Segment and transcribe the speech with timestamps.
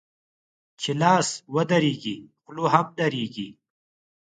[0.81, 3.49] چي لاس و درېږي، خوله هم درېږي.